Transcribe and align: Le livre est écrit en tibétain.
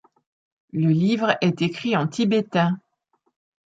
Le 0.73 0.87
livre 0.89 1.37
est 1.41 1.61
écrit 1.61 1.95
en 1.95 2.07
tibétain. 2.07 2.79